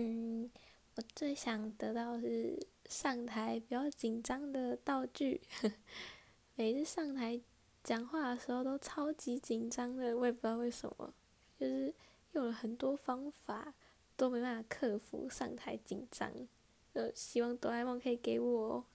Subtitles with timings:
[0.00, 0.48] 嗯，
[0.94, 2.56] 我最想得到是
[2.88, 5.40] 上台比较紧张的道具。
[6.54, 7.40] 每次上台
[7.82, 11.12] 讲话的时候都超级紧张的，我也不知道为什么，
[11.58, 11.92] 就是
[12.30, 13.74] 用了很多方法
[14.16, 16.32] 都没办法克服上台紧张。
[16.92, 18.86] 呃，希望哆啦 A 梦可以给我